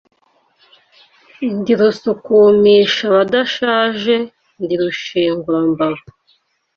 [1.57, 4.15] Ndi Rusukumisha abadashaje
[4.61, 6.07] ndi rushengurambavu